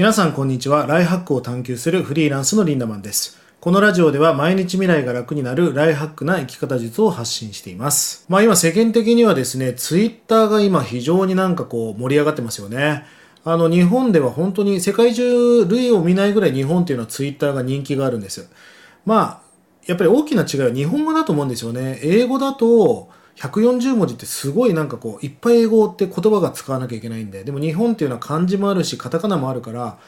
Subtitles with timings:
[0.00, 0.86] 皆さんこんにちは。
[0.86, 3.38] ライハックを探求するフリーランスのリンダマンです。
[3.60, 8.24] このラジオでは毎日未来が楽になるライハックな生き方術を発信しています。
[8.26, 13.04] まあ今世間的にはですね、ツイッターが今非常になんかこう盛り上がってますよね。
[13.44, 18.48] あの日本では本当に世界中類を見ないぐらい日本っていうのはツイッターが人気があるんです。
[19.04, 19.40] まあ
[19.84, 22.00] やっぱり大きな違いは日本語だと思うんですよね。
[22.02, 23.10] 英語だと
[23.40, 29.98] 140文字ってすごいなんかこういっぱい英語って言葉が使わなきゃいけないんででも日本っていうのは漢字もあるしカタカナもあるから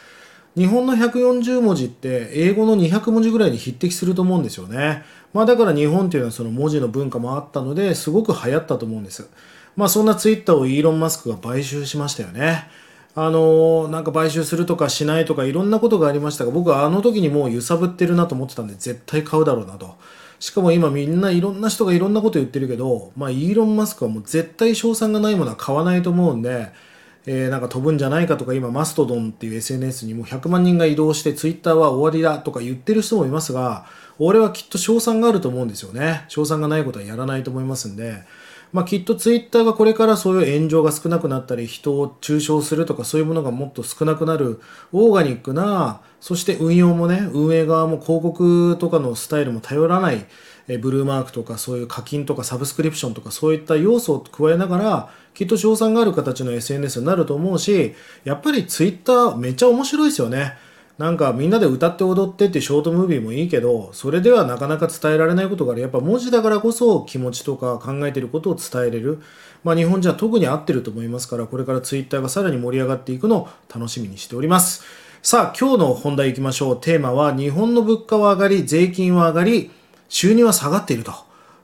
[0.55, 5.03] 日本の140文字って英語の200文字ぐらいに匹敵すると思うんですよね。
[5.32, 9.31] まあだから日本っていうのはその文字の文化もあったのですごく流行ったと思うんです。
[9.77, 12.69] まあそんなツイッターをイーロン・マスクが買収しましたよね。
[13.14, 19.96] あのーなんか買収するとかしないとかいろんなことがありましたが僕はあの時にもう揺さぶってるなと思ってたんで絶対買うだろうなと。
[20.43, 26.73] しかも今みんないろんな人がいろんなこと言ってるけど、まあ、イーロン・マスクはもう絶対賞賛がないものは買わないと思うんで、
[27.27, 33.86] えーなんか飛ぶんじゃないかとか今マストドンっていう SNS にもう100万人が移動してツイッターは終わりだとか言ってる人もいますが
[34.19, 36.25] 俺はきっと賞賛があると思うんですよね。
[36.27, 38.25] 賞賛がないことはやらないと思いますんで、
[38.73, 44.61] まあ、きっとツイッターがこれからそういう炎上が少なくなったり人を中傷するとかそういうものがもっと少なくなる
[44.92, 46.01] オーガニックな。
[46.20, 50.25] そして運用もね運営側も広告とかのスタイルも頼らない
[50.69, 60.53] えブルーマークとかそういう課金とかサブスクリプションとかそういった要素を加えながらきっと賞賛がある形の SNS になると思うしやっぱりツイッターめっちゃ面白いですよね。
[60.98, 65.80] なんかみんなで歌って踊ってってショートムービーもいいけどそれではなかなか伝えられないことがある。
[65.80, 69.20] やっぱ文字だからこそ気持ちとか考えてることを伝えれる。
[69.64, 74.84] まあ日本人は特に合ってると思いますからこれからツイッターがさらに盛り上がっていくのを楽しみにしております。
[75.22, 76.80] さあ今日の本題いきましょう。
[76.80, 79.70] テーマは日本の物価は上がり税金は上がり
[80.08, 81.12] 収入は下がっていると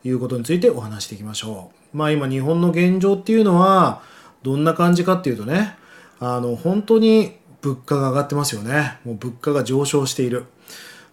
[0.04, 1.96] いうことについてお話していきましょう。
[1.96, 4.00] まあ今日本の現状っていうのは
[4.42, 5.76] どんな感じかっていうとね、
[6.20, 8.98] あの本当に物価が上がってますよね。
[9.04, 10.46] もう物価が上昇している。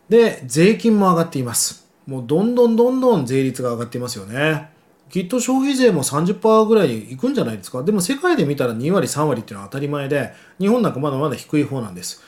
[0.10, 1.88] で、税金も上がっています。
[2.06, 4.70] もうどんどんどんどん税率が上がっていますよね。
[5.10, 7.84] きっと消費税も30%ぐらいにいくんじゃないですか。
[7.84, 12.22] でも世界で見たら2割3割っていうのは当たり前で、日本なんかまだまだ低い方なんです。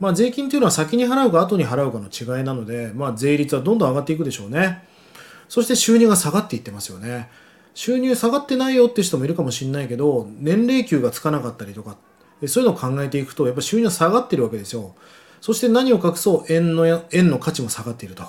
[0.00, 4.82] まあ、税金というのは先に払うか後に払うかの違いなので、まあ、税率はどんどん上がっていくでしょうね。
[5.48, 7.28] そして収入が下がっていってますよね。
[7.74, 11.96] 収入下がってないよって人もいるかもしれないけど、年齢給がつかなかったりとか、
[12.48, 14.94] そういうのを考えていくと、やっぱ収入は下がってるわけですよ。
[15.40, 18.24] そして何を隠そう、円の円の価値も下がっていると。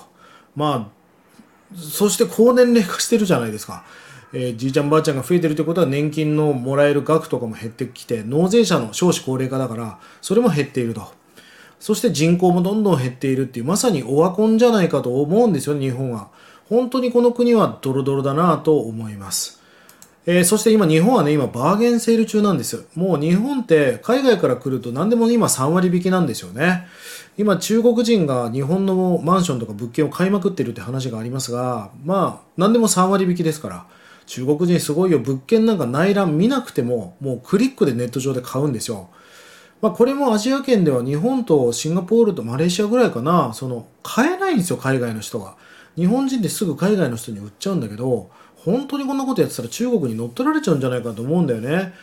[0.54, 3.84] まあ、そして高年齢化してるじゃないですか。
[4.32, 11.12] えーじいちゃんばあちゃんが増えてるということは年金のもらえる額とかも減ってきて納税者の少子高齢化だからそれも減っていると
[11.78, 16.28] そして人口もどんどん減っているっていうまさにオワコンじゃないかと思うんですよ日本は
[16.68, 19.62] 本当にこの国はドロドロだなと思います
[20.28, 26.86] えーそして今日本はね今バーゲンセール中なんですもう日本って海外から来ると何でも今3割引きなんですよね。
[27.38, 33.86] 今中国人が日本のマンションとか物件を買いまくってるって話がありますがまあ何でも3割引きですから
[34.24, 39.10] 中国人すごいよ物件なんか内覧見なくてももうクリックでネット上で買うんですよ。
[39.82, 43.52] まあ、これもアジア圏では日本とシンガポールとマレーシアぐらいかな。
[43.52, 45.54] その買えないんですよ海外の人が。
[45.96, 48.30] 日本人ってすぐ海外の人に売っちゃうんだけど
[48.66, 51.94] 本当にこんなことやってたら中国に乗っ取られちゃうんじゃないかと思うんだよね、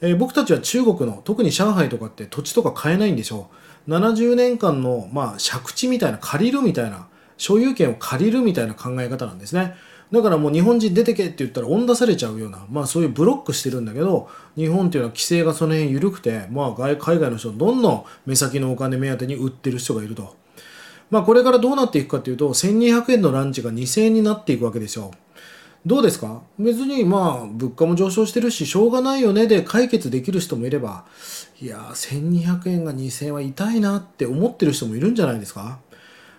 [0.00, 3.50] えー僕たちは中国の特に上海とかって土地とか買えないんでしょ
[3.88, 9.74] う70年間のまあ借地みたいな借りるみたいな所有権を借りるみたいな考え方なんですね
[10.10, 20.34] だからもう日本人出てけって言ったら追ん出されちゃうような、まあそういうブロックしてるんだけど、日本っていうのは規制がその辺緩くて、まあ外海外の人どんどん目先のお金目当てに売ってる人がいると。
[21.10, 25.10] まあこれからどうなっていくかっていうと、1200円のランチが2000円になっていくわけですよ。
[25.88, 26.42] どうですか？
[26.58, 31.06] 別にまあ物価も上昇してるし、しょうがないよねで解決できる人もいれば、
[31.62, 35.78] いや1200円が2000円は痛いなって思ってる人もいるんじゃないですか？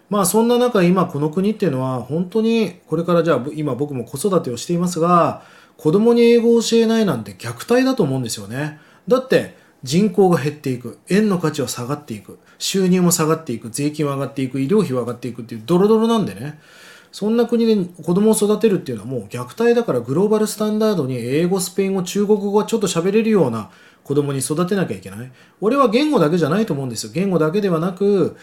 [0.09, 5.43] まあそんな中今この国っていうのは本当にこれからじゃあ今僕も子育てをしていますが
[5.77, 8.79] 子供に英語を教えないなんて虐待だと思うんですよね。
[9.07, 16.59] だって人口が減っていく円の価値は下がっていく収入も下がっていく税金は上がっていく医療費は上がっていくっていうドロドロなんでね。
[17.11, 23.71] そんな国で子供を育てるっていうのはもう虐待だからグローバルスタンダードに英語スペイン語中国語がちょっと喋れるような
[24.03, 25.31] 子供に育てなきゃいけない。
[25.61, 27.11] 俺は言語だけじゃないと思うんですよ。
[27.13, 28.37] 言語だけではなく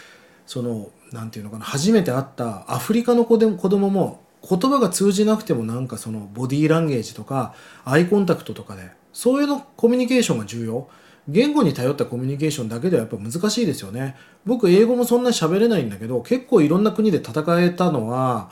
[0.46, 7.54] そのなんていうのかな初めて会ったアフリカの子でも子供も言葉が通じなくてもなんかそのボディーランゲージとか
[7.84, 10.88] アイコンタクトとかでそういうのコミュニケーションが重要。
[11.28, 18.50] 言語に頼ったコミュニケーションだけではやっぱ難しいですよね僕英語もそんなに喋れないんだけど結構いろんな国で戦えたのは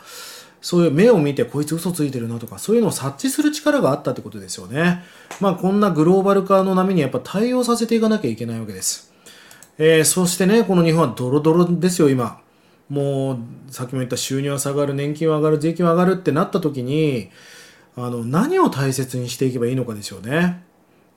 [0.60, 5.02] そういう目を見てこいつ嘘ついてるなとかそういうのを察知する力があったってことですよね
[5.40, 9.14] まあこんなグローバル化の波にやっぱ対応させていかなきゃいけないわけです
[9.76, 12.40] えー、そしてね、この日本はドロドロですよ、今。
[12.88, 13.38] もう、
[13.72, 17.30] さっきも言った収入は下がる、年金は上がる、税金は上がるってなった時に、
[17.96, 20.62] あの、何を大切にしていけばいいのかですよね。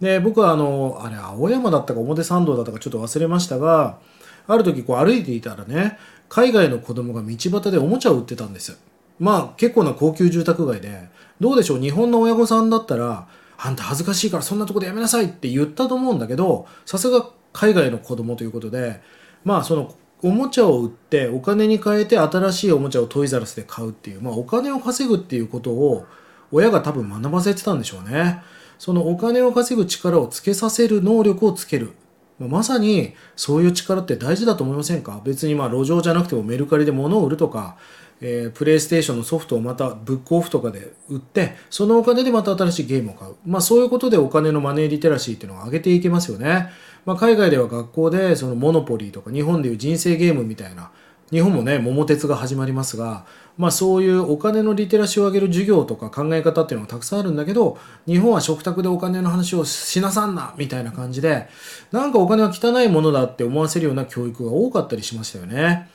[0.02, 4.00] で、僕はあの、あれ、青山だったか表参道だったかちょっと忘れましたが、
[4.48, 5.98] ある時こう歩いていたらね、
[6.30, 8.78] 海外の子供が道端でおもちゃを売ってたんです。
[9.20, 11.10] まあ結構な高級住宅街で、
[11.40, 13.28] どうでしょう、日本の親御さんだったら、
[13.58, 19.02] あんた恥ずかしいからそんなとこでやめなさいって言ったと思うんだけど、さすが海外の子供ということで、
[19.44, 26.06] まあそのおもちゃを売ってお金に換えて新しいおもちゃをトイザラスで買うっていう、まあお金を稼ぐっていうことを
[26.52, 28.42] 親が多分学ばせてたんでしょうね。
[28.78, 31.94] そのお金を稼ぐ力をつけさせる能力をつける。
[32.40, 35.20] まさにそういう力って大事だと思いませんか？
[35.26, 37.78] 別にまあ路上じゃなくてもメルカリで物を売るとか、
[38.22, 43.34] えー、プレイステーションのソフトをまたブックオフとかで売って、そのお金でまた新しいゲームを買う。
[43.44, 46.70] まあそういうことでお金のマネーリテラシーっていうのを上げていけますよね。
[47.06, 50.92] まあ海外では学校でそのモノポリーとか日本でいう人生ゲームみたいな、
[51.32, 53.26] 日本もね、桃鉄が始まりますが、
[53.58, 61.48] まあそういうお金のリテラシーを上げる授業とか考え方っていうのがたくさんあるんだけど、日本は食卓でお金の話をしなさんなみたいな感じで、
[61.92, 65.90] なんかお金は汚いものだって思わせるような教育が多かったりしましたよね。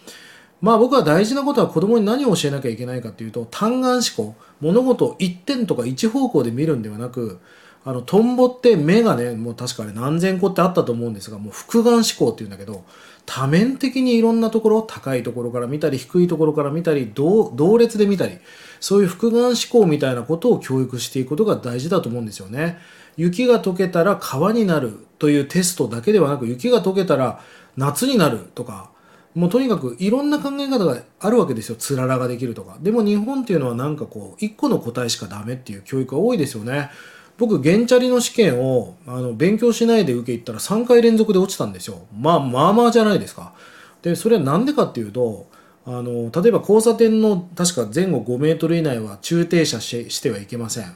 [0.60, 7.38] まあ僕は大事なことは子供に何を教えなきゃいけないかっていうと、単眼思考、物事を一点とか一方向で見るんではなく、
[7.84, 12.84] あの、トンボって目がね、もう確かに何千個ってあったと思うんですが、もう複眼思考っていうんだけど、
[13.26, 18.38] 多面的にいろんなところ、高いところから見たり、低いところから見たり、同列で見たり、
[18.80, 22.78] そういう複眼思考みたいなことを教育していくことが大事だと思うんですよね。
[23.16, 27.40] 雪が溶けたら川になるというテストだけではなく、雪が溶けたら
[27.76, 28.90] 夏になるとか、
[29.34, 31.76] もうとにかくいろんな考え方があるわけですよ。
[31.76, 32.76] つららができるとか。
[32.80, 36.90] でも日本っていうのはなんかこう、一個の答えしかダメっていう教育が多いですよね。
[37.38, 42.06] 僕、ゲンチャリの試験をあの勉強しないで受け入ったら3回連続で落ちたんですよ。
[42.16, 43.54] まあまあまあじゃないですか。
[44.02, 45.46] で、それはなんでかっていうと、
[45.84, 50.94] あの、例えば交差点の確か前後5メートル以内は中停車してはいけません。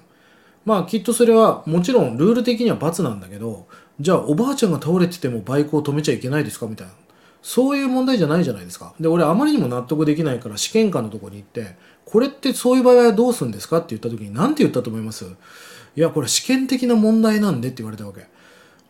[0.65, 3.67] まあきっとそれはもちろんルール的には罰なんだけど、
[3.99, 6.67] じゃあおばあちゃんが倒れててもバイクを止めちゃいけないですか？
[6.67, 6.93] みたいな。
[7.43, 8.93] そういう問題じゃないじゃないですか。
[9.01, 13.79] で、俺あまりにも納得できないから試験官のとこに行って、これってそういう場合はどうするんですか？
[13.79, 15.25] って言った時に何て言ったと思います？
[15.97, 18.27] いや、これ試験的な問題なんでって言われたわけ。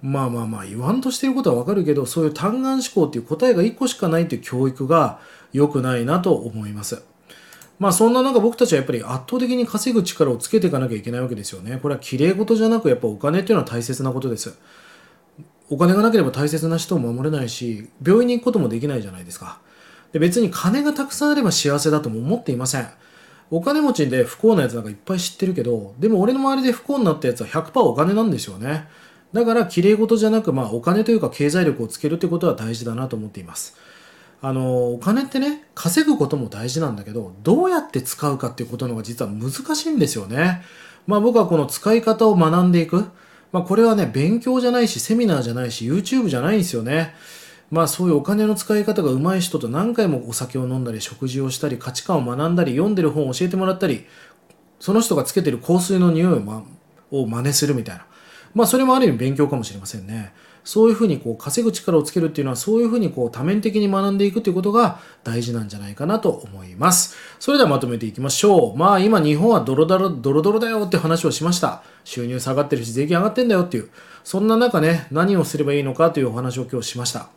[0.02, 5.20] まあまあまあ言わんとしてることはわかるけど、そういう単眼思考っていう答えが1個しかないっていう教育が
[5.52, 7.02] 良くないなと思います。
[7.78, 11.78] まあそんな中僕たちはやっぱり圧倒的に稼ぐ力をつけていかなきゃいけないわけですよね。
[11.80, 14.54] これは綺麗事じゃなくやっぱお金っていうのは大切なことです。
[15.68, 19.58] お金がなければ大切な人を守れないし、病院に行くこともできないじゃないですか。
[20.12, 22.88] で別に金がたくさんあれば幸せだとも思っていません。
[23.50, 28.88] お金持ちで不幸なやつなんかいっぱい知ってるけど、でも俺の周りで不幸になったやつは100%お金なんですよね。
[29.32, 33.76] だから綺麗事じゃなく、まあお金というか経済力をつけるってことは大事だなと思っています。
[34.42, 40.62] あの、お金ってね、稼ぐことも大事なんだけど、どうやって使うかっていうことの方が実は難しいんですよね。
[41.06, 43.04] まあ僕はこの使い方を学んでいく。
[43.52, 47.14] まあこれはね、勉強じゃないし、セミナーじゃないし、YouTube じゃないんですよね。
[47.70, 54.06] まあそういうお金の使い方が上手い人と何回もお酒を飲んだり、食事をしたり、価値観を学んだり、読んでる本を教えてもらったり、
[54.78, 56.42] その人がつけてる香水の匂い
[57.10, 58.06] を,、真似するみたいな。
[58.54, 60.32] まあそれもある意味勉強かもしれませんね。
[60.66, 67.16] そういうふうにこう稼ぐ力をつけるっていうのはそういうふうにこう多面的に学んでいくっていうことが大事なんじゃないかなと思います。
[67.38, 68.76] それではまとめていきましょう。
[68.76, 71.84] まあ今日本はドロドロ、ドロドロだよって話をしました。
[72.02, 73.90] 収入下がってるし税金上がってんだよっていう。
[74.24, 77.28] そんな中ね、何をすればいいのかというお話を今日しました。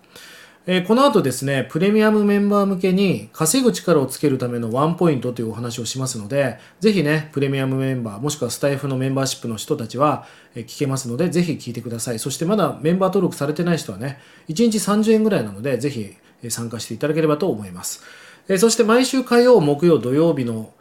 [0.72, 12.20] えー、この後ですね、プレミアムメンバー向けに稼ぐ力をつけるためのワンポイントというお話をしますので、ぜひね、プレミアムメンバー、もしくはスタイフのメンバーシップの人たちは、え、聞けますので、ぜひ聞いてください。
[12.20, 16.16] そしてまだメンバー登録されてない人はね、1日30円ぐらいなので、ぜひ
[16.50, 18.04] 参加していただければと思います。
[18.48, 20.72] え、そして毎週火曜、木曜、土曜日の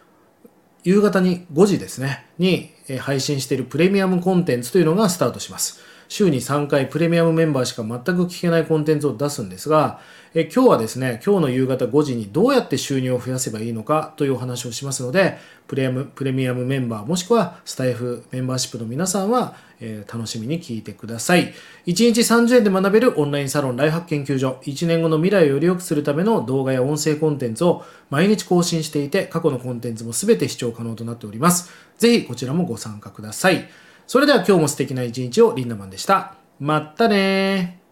[0.85, 5.81] 夕方に5時ですね、に配信しているプレミアムコンテンツというのがスタートします。
[6.09, 10.01] 週に3回プレミアムメンバーしか全く聞けないコンテンツを出すんですが、
[10.35, 21.53] え今日はですね、今日の夕方5時にどうやって収入を増やせばいいのかというお話をしますので、プレミプレミアムメンバーもしくはスタイフメンバーシップの皆さんは、えー、楽しみに聞いてください。
[21.87, 31.71] 1日30円で学べるオンラインサロンライフハック研究所、1年後の未来をより良くするための動画や音声コンテンツを毎日更新していて、過去のコンテンツも全て視聴可能となっております。
[31.97, 33.69] ぜひこちらもご参加ください。
[34.09, 36.37] それでは今日も素敵な一日をリンダマンでした。
[36.59, 37.83] まったね